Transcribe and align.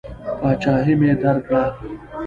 پاچهي 0.39 0.93
مې 0.99 1.11
درکړه. 1.21 1.63